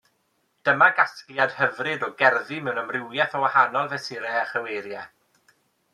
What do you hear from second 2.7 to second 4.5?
amrywiaeth o wahanol fesurau a